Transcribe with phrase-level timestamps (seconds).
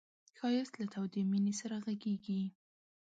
[0.37, 2.41] ښایست له تودې مینې سره غږېږي